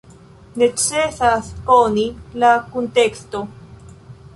[0.61, 2.07] Necesas koni
[2.45, 3.45] la kunteksto.